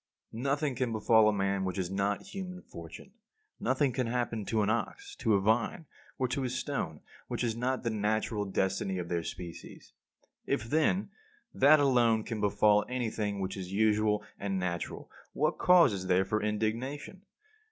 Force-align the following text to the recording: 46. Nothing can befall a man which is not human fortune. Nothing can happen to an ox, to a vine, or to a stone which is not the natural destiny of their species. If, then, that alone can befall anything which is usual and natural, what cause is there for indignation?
46. 0.31 0.43
Nothing 0.43 0.73
can 0.73 0.91
befall 0.91 1.29
a 1.29 1.31
man 1.31 1.63
which 1.63 1.77
is 1.77 1.91
not 1.91 2.23
human 2.23 2.63
fortune. 2.63 3.11
Nothing 3.59 3.91
can 3.91 4.07
happen 4.07 4.45
to 4.45 4.63
an 4.63 4.69
ox, 4.71 5.15
to 5.17 5.35
a 5.35 5.39
vine, 5.39 5.85
or 6.17 6.27
to 6.29 6.43
a 6.43 6.49
stone 6.49 7.01
which 7.27 7.43
is 7.43 7.55
not 7.55 7.83
the 7.83 7.91
natural 7.91 8.43
destiny 8.45 8.97
of 8.97 9.09
their 9.09 9.21
species. 9.21 9.93
If, 10.47 10.63
then, 10.63 11.11
that 11.53 11.79
alone 11.79 12.23
can 12.23 12.41
befall 12.41 12.83
anything 12.89 13.41
which 13.41 13.55
is 13.55 13.71
usual 13.71 14.23
and 14.39 14.57
natural, 14.57 15.11
what 15.33 15.59
cause 15.59 15.93
is 15.93 16.07
there 16.07 16.25
for 16.25 16.41
indignation? 16.41 17.21